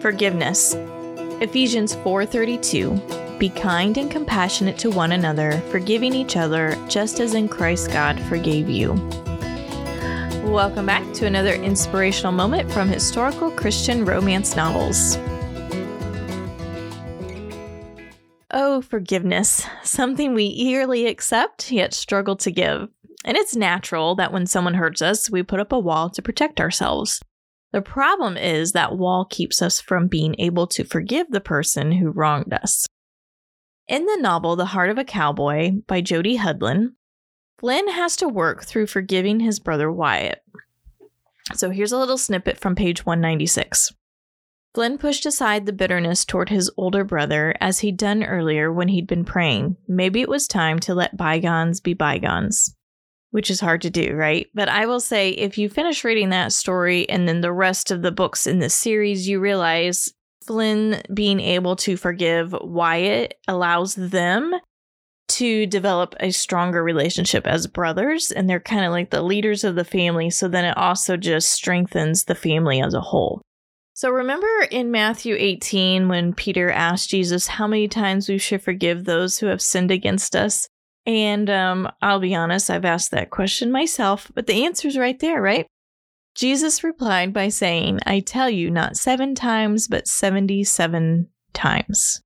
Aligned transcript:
Forgiveness. 0.00 0.74
Ephesians 1.42 1.94
4:32. 1.96 3.38
Be 3.38 3.50
kind 3.50 3.98
and 3.98 4.10
compassionate 4.10 4.78
to 4.78 4.90
one 4.90 5.12
another, 5.12 5.62
forgiving 5.70 6.14
each 6.14 6.38
other, 6.38 6.74
just 6.88 7.20
as 7.20 7.34
in 7.34 7.48
Christ 7.48 7.92
God 7.92 8.18
forgave 8.20 8.70
you. 8.70 8.94
Welcome 10.42 10.86
back 10.86 11.04
to 11.12 11.26
another 11.26 11.52
inspirational 11.52 12.32
moment 12.32 12.72
from 12.72 12.88
historical 12.88 13.50
Christian 13.50 14.06
romance 14.06 14.56
novels. 14.56 15.18
Oh, 18.50 18.80
forgiveness, 18.80 19.66
something 19.82 20.32
we 20.32 20.44
eagerly 20.44 21.06
accept 21.08 21.70
yet 21.70 21.92
struggle 21.92 22.36
to 22.36 22.50
give. 22.50 22.88
And 23.26 23.36
it's 23.36 23.54
natural 23.54 24.14
that 24.14 24.32
when 24.32 24.46
someone 24.46 24.74
hurts 24.74 25.02
us, 25.02 25.30
we 25.30 25.42
put 25.42 25.60
up 25.60 25.72
a 25.72 25.78
wall 25.78 26.08
to 26.08 26.22
protect 26.22 26.58
ourselves. 26.58 27.20
The 27.72 27.82
problem 27.82 28.36
is 28.36 28.72
that 28.72 28.96
wall 28.96 29.24
keeps 29.24 29.62
us 29.62 29.80
from 29.80 30.08
being 30.08 30.34
able 30.38 30.66
to 30.68 30.84
forgive 30.84 31.28
the 31.30 31.40
person 31.40 31.92
who 31.92 32.10
wronged 32.10 32.52
us. 32.52 32.86
In 33.86 34.06
the 34.06 34.18
novel 34.20 34.56
The 34.56 34.66
Heart 34.66 34.90
of 34.90 34.98
a 34.98 35.04
Cowboy 35.04 35.72
by 35.86 36.00
Jody 36.00 36.38
Hedlund, 36.38 36.94
Flynn 37.58 37.88
has 37.88 38.16
to 38.16 38.28
work 38.28 38.64
through 38.64 38.86
forgiving 38.86 39.40
his 39.40 39.60
brother 39.60 39.90
Wyatt. 39.90 40.42
So 41.54 41.70
here's 41.70 41.92
a 41.92 41.98
little 41.98 42.18
snippet 42.18 42.58
from 42.58 42.74
page 42.74 43.04
196. 43.04 43.92
Flynn 44.74 44.98
pushed 44.98 45.26
aside 45.26 45.66
the 45.66 45.72
bitterness 45.72 46.24
toward 46.24 46.48
his 46.48 46.70
older 46.76 47.04
brother 47.04 47.54
as 47.60 47.80
he'd 47.80 47.96
done 47.96 48.22
earlier 48.22 48.72
when 48.72 48.88
he'd 48.88 49.08
been 49.08 49.24
praying. 49.24 49.76
Maybe 49.88 50.20
it 50.20 50.28
was 50.28 50.46
time 50.46 50.78
to 50.80 50.94
let 50.94 51.16
bygones 51.16 51.80
be 51.80 51.94
bygones 51.94 52.74
which 53.30 53.50
is 53.50 53.60
hard 53.60 53.82
to 53.82 53.90
do, 53.90 54.14
right? 54.14 54.48
But 54.54 54.68
I 54.68 54.86
will 54.86 55.00
say 55.00 55.30
if 55.30 55.56
you 55.56 55.68
finish 55.68 56.04
reading 56.04 56.30
that 56.30 56.52
story 56.52 57.08
and 57.08 57.28
then 57.28 57.40
the 57.40 57.52
rest 57.52 57.90
of 57.90 58.02
the 58.02 58.12
books 58.12 58.46
in 58.46 58.58
the 58.58 58.70
series, 58.70 59.28
you 59.28 59.40
realize 59.40 60.12
Flynn 60.44 61.00
being 61.12 61.40
able 61.40 61.76
to 61.76 61.96
forgive 61.96 62.54
Wyatt 62.60 63.34
allows 63.46 63.94
them 63.94 64.54
to 65.28 65.64
develop 65.66 66.16
a 66.18 66.32
stronger 66.32 66.82
relationship 66.82 67.46
as 67.46 67.68
brothers 67.68 68.32
and 68.32 68.50
they're 68.50 68.58
kind 68.58 68.84
of 68.84 68.90
like 68.90 69.10
the 69.10 69.22
leaders 69.22 69.62
of 69.62 69.76
the 69.76 69.84
family 69.84 70.28
so 70.28 70.48
then 70.48 70.64
it 70.64 70.76
also 70.76 71.16
just 71.16 71.50
strengthens 71.50 72.24
the 72.24 72.34
family 72.34 72.82
as 72.82 72.94
a 72.94 73.00
whole. 73.00 73.40
So 73.94 74.10
remember 74.10 74.48
in 74.70 74.90
Matthew 74.90 75.36
18 75.38 76.08
when 76.08 76.32
Peter 76.32 76.70
asked 76.70 77.10
Jesus 77.10 77.46
how 77.46 77.66
many 77.66 77.86
times 77.86 78.28
we 78.28 78.38
should 78.38 78.62
forgive 78.62 79.04
those 79.04 79.38
who 79.38 79.46
have 79.46 79.62
sinned 79.62 79.90
against 79.90 80.34
us? 80.34 80.68
And 81.06 81.48
um, 81.48 81.90
I'll 82.02 82.20
be 82.20 82.34
honest, 82.34 82.70
I've 82.70 82.84
asked 82.84 83.10
that 83.10 83.30
question 83.30 83.72
myself, 83.72 84.30
but 84.34 84.46
the 84.46 84.64
answer's 84.64 84.98
right 84.98 85.18
there, 85.18 85.40
right? 85.40 85.66
Jesus 86.34 86.84
replied 86.84 87.32
by 87.32 87.48
saying, 87.48 88.00
I 88.06 88.20
tell 88.20 88.48
you, 88.48 88.70
not 88.70 88.96
seven 88.96 89.34
times, 89.34 89.88
but 89.88 90.06
77 90.06 91.28
times. 91.52 92.22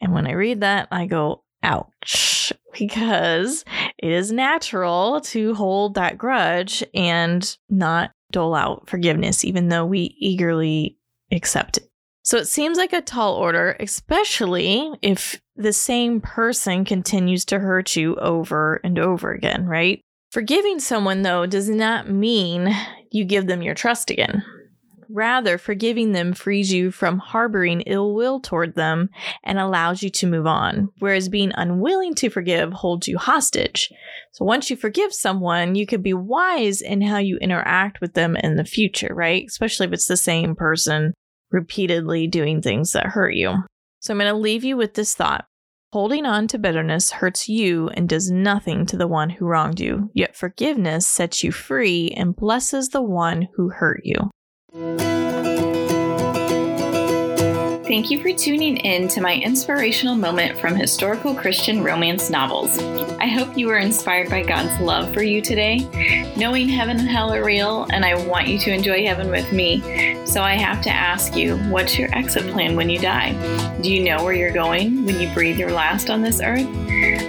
And 0.00 0.12
when 0.12 0.26
I 0.26 0.32
read 0.32 0.60
that, 0.60 0.88
I 0.90 1.06
go, 1.06 1.42
ouch, 1.62 2.52
because 2.78 3.64
it 3.98 4.12
is 4.12 4.30
natural 4.30 5.20
to 5.22 5.54
hold 5.54 5.94
that 5.94 6.18
grudge 6.18 6.84
and 6.94 7.56
not 7.68 8.12
dole 8.30 8.54
out 8.54 8.88
forgiveness, 8.88 9.44
even 9.44 9.68
though 9.68 9.84
we 9.86 10.16
eagerly 10.18 10.98
accept 11.32 11.78
it. 11.78 11.85
So 12.26 12.38
it 12.38 12.48
seems 12.48 12.76
like 12.76 12.92
a 12.92 13.00
tall 13.00 13.36
order, 13.36 13.76
especially 13.78 14.90
if 15.00 15.40
the 15.54 15.72
same 15.72 16.20
person 16.20 16.84
continues 16.84 17.44
to 17.44 17.60
hurt 17.60 17.94
you 17.94 18.16
over 18.16 18.80
and 18.82 18.98
over 18.98 19.30
again, 19.30 19.66
right? 19.66 20.00
Forgiving 20.32 20.80
someone, 20.80 21.22
though, 21.22 21.46
does 21.46 21.70
not 21.70 22.10
mean 22.10 22.74
you 23.12 23.24
give 23.24 23.46
them 23.46 23.62
your 23.62 23.76
trust 23.76 24.10
again. 24.10 24.42
Rather, 25.08 25.56
forgiving 25.56 26.10
them 26.10 26.32
frees 26.32 26.72
you 26.72 26.90
from 26.90 27.20
harboring 27.20 27.82
ill 27.82 28.12
will 28.12 28.40
toward 28.40 28.74
them 28.74 29.08
and 29.44 29.60
allows 29.60 30.02
you 30.02 30.10
to 30.10 30.26
move 30.26 30.48
on, 30.48 30.88
whereas 30.98 31.28
being 31.28 31.52
unwilling 31.54 32.12
to 32.16 32.28
forgive 32.28 32.72
holds 32.72 33.06
you 33.06 33.18
hostage. 33.18 33.88
So 34.32 34.44
once 34.44 34.68
you 34.68 34.74
forgive 34.74 35.14
someone, 35.14 35.76
you 35.76 35.86
could 35.86 36.02
be 36.02 36.12
wise 36.12 36.80
in 36.80 37.02
how 37.02 37.18
you 37.18 37.36
interact 37.36 38.00
with 38.00 38.14
them 38.14 38.34
in 38.34 38.56
the 38.56 38.64
future, 38.64 39.14
right? 39.14 39.44
Especially 39.46 39.86
if 39.86 39.92
it's 39.92 40.08
the 40.08 40.16
same 40.16 40.56
person 40.56 41.14
repeatedly 41.50 42.26
doing 42.26 42.60
things 42.60 42.92
that 42.92 43.06
hurt 43.06 43.34
you. 43.34 43.54
So 44.00 44.12
I'm 44.12 44.18
going 44.18 44.32
to 44.32 44.38
leave 44.38 44.64
you 44.64 44.76
with 44.76 44.94
this 44.94 45.14
thought. 45.14 45.46
Holding 45.92 46.26
on 46.26 46.46
to 46.48 46.58
bitterness 46.58 47.10
hurts 47.10 47.48
you 47.48 47.88
and 47.90 48.08
does 48.08 48.30
nothing 48.30 48.86
to 48.86 48.96
the 48.96 49.06
one 49.06 49.30
who 49.30 49.46
wronged 49.46 49.80
you, 49.80 50.10
yet 50.14 50.36
forgiveness 50.36 51.06
sets 51.06 51.42
you 51.42 51.52
free 51.52 52.10
and 52.16 52.36
blesses 52.36 52.88
the 52.88 53.02
one 53.02 53.48
who 53.54 53.70
hurt 53.70 54.02
you. 54.04 54.30
Thank 57.96 58.10
you 58.10 58.20
for 58.20 58.30
tuning 58.30 58.76
in 58.76 59.08
to 59.08 59.22
my 59.22 59.36
inspirational 59.36 60.16
moment 60.16 60.60
from 60.60 60.76
historical 60.76 61.34
Christian 61.34 61.82
romance 61.82 62.28
novels. 62.28 62.78
I 63.18 63.24
hope 63.24 63.56
you 63.56 63.68
were 63.68 63.78
inspired 63.78 64.28
by 64.28 64.42
God's 64.42 64.78
love 64.82 65.14
for 65.14 65.22
you 65.22 65.40
today. 65.40 66.34
Knowing 66.36 66.68
heaven 66.68 66.98
and 66.98 67.08
hell 67.08 67.32
are 67.32 67.42
real, 67.42 67.86
and 67.88 68.04
I 68.04 68.14
want 68.26 68.48
you 68.48 68.58
to 68.58 68.70
enjoy 68.70 69.06
heaven 69.06 69.30
with 69.30 69.50
me. 69.50 69.80
So 70.26 70.42
I 70.42 70.56
have 70.56 70.82
to 70.82 70.90
ask 70.90 71.36
you, 71.36 71.56
what's 71.70 71.98
your 71.98 72.14
exit 72.14 72.52
plan 72.52 72.76
when 72.76 72.90
you 72.90 72.98
die? 72.98 73.32
Do 73.80 73.90
you 73.90 74.04
know 74.04 74.22
where 74.22 74.34
you're 74.34 74.52
going 74.52 75.06
when 75.06 75.18
you 75.18 75.32
breathe 75.32 75.58
your 75.58 75.72
last 75.72 76.10
on 76.10 76.20
this 76.20 76.42
earth? 76.42 76.66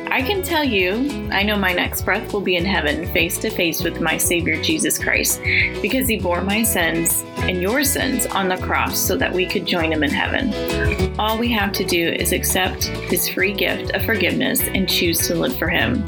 I 0.10 0.22
can 0.22 0.42
tell 0.42 0.64
you, 0.64 1.30
I 1.32 1.44
know 1.44 1.58
my 1.58 1.74
next 1.74 2.04
breath 2.04 2.32
will 2.32 2.42
be 2.42 2.56
in 2.56 2.64
heaven, 2.64 3.06
face 3.12 3.38
to 3.40 3.50
face 3.50 3.84
with 3.84 4.00
my 4.00 4.18
Savior 4.18 4.62
Jesus 4.62 4.98
Christ, 4.98 5.42
because 5.82 6.08
He 6.08 6.18
bore 6.18 6.42
my 6.42 6.64
sins 6.64 7.26
and 7.40 7.62
your 7.62 7.84
sins 7.84 8.26
on 8.28 8.48
the 8.48 8.58
cross 8.58 8.98
so 8.98 9.18
that 9.18 9.32
we 9.32 9.46
could 9.46 9.66
join 9.66 9.92
Him 9.92 10.04
in 10.04 10.10
heaven. 10.10 11.14
All 11.20 11.38
we 11.38 11.52
have 11.52 11.74
to 11.74 11.84
do 11.84 12.08
is 12.08 12.32
accept 12.32 12.86
His 12.86 13.28
free 13.28 13.54
gift 13.54 13.92
of 13.92 14.06
forgiveness 14.06 14.62
and 14.62 14.90
choose 14.90 15.28
to 15.28 15.36
live 15.36 15.58
for 15.58 15.68
Him. 15.68 16.04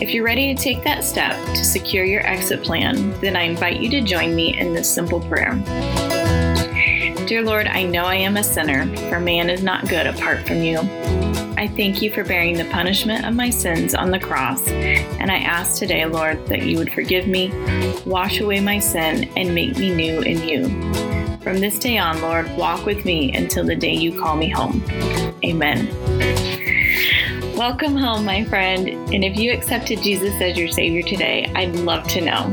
If 0.00 0.14
you're 0.14 0.24
ready 0.24 0.54
to 0.54 0.62
take 0.62 0.84
that 0.84 1.02
step 1.02 1.34
to 1.54 1.64
secure 1.64 2.04
your 2.04 2.24
exit 2.26 2.62
plan, 2.62 3.10
then 3.20 3.36
I 3.36 3.42
invite 3.42 3.80
you 3.80 3.90
to 3.90 4.00
join 4.00 4.34
me 4.34 4.58
in 4.58 4.74
this 4.74 4.92
simple 4.92 5.20
prayer. 5.20 5.54
Dear 7.26 7.40
Lord, 7.40 7.66
I 7.66 7.84
know 7.84 8.04
I 8.04 8.16
am 8.16 8.36
a 8.36 8.44
sinner, 8.44 8.84
for 9.08 9.18
man 9.18 9.48
is 9.48 9.62
not 9.62 9.88
good 9.88 10.06
apart 10.06 10.46
from 10.46 10.58
you. 10.58 10.78
I 11.56 11.72
thank 11.74 12.02
you 12.02 12.10
for 12.10 12.22
bearing 12.22 12.58
the 12.58 12.66
punishment 12.66 13.24
of 13.24 13.34
my 13.34 13.48
sins 13.48 13.94
on 13.94 14.10
the 14.10 14.18
cross, 14.18 14.68
and 14.68 15.30
I 15.30 15.38
ask 15.38 15.78
today, 15.78 16.04
Lord, 16.04 16.46
that 16.48 16.64
you 16.64 16.76
would 16.76 16.92
forgive 16.92 17.26
me, 17.26 17.50
wash 18.04 18.40
away 18.40 18.60
my 18.60 18.78
sin, 18.78 19.30
and 19.38 19.54
make 19.54 19.78
me 19.78 19.94
new 19.94 20.20
in 20.20 20.46
you. 20.46 20.68
From 21.38 21.60
this 21.60 21.78
day 21.78 21.96
on, 21.96 22.20
Lord, 22.20 22.46
walk 22.58 22.84
with 22.84 23.06
me 23.06 23.34
until 23.34 23.64
the 23.64 23.76
day 23.76 23.94
you 23.94 24.18
call 24.18 24.36
me 24.36 24.50
home. 24.50 24.84
Amen. 25.42 26.63
Welcome 27.56 27.94
home, 27.96 28.24
my 28.24 28.42
friend. 28.42 28.88
And 28.88 29.22
if 29.22 29.38
you 29.38 29.52
accepted 29.52 30.02
Jesus 30.02 30.34
as 30.40 30.58
your 30.58 30.66
Savior 30.66 31.02
today, 31.02 31.52
I'd 31.54 31.76
love 31.76 32.04
to 32.08 32.20
know. 32.20 32.48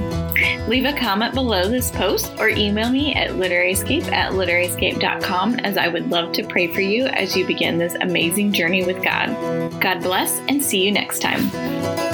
Leave 0.68 0.86
a 0.86 0.94
comment 0.94 1.34
below 1.34 1.68
this 1.68 1.90
post 1.90 2.32
or 2.38 2.50
email 2.50 2.92
me 2.92 3.16
at 3.16 3.32
literaryscape 3.32 4.12
at 4.12 4.34
literaryscape.com 4.34 5.56
as 5.62 5.76
I 5.76 5.88
would 5.88 6.12
love 6.12 6.34
to 6.34 6.44
pray 6.44 6.72
for 6.72 6.82
you 6.82 7.08
as 7.08 7.36
you 7.36 7.48
begin 7.48 7.80
this 7.80 7.96
amazing 7.96 8.54
journey 8.54 8.86
with 8.86 9.04
God. 9.04 9.82
God 9.82 10.04
bless 10.04 10.38
and 10.42 10.62
see 10.62 10.86
you 10.86 10.92
next 10.92 11.20
time. 11.20 12.11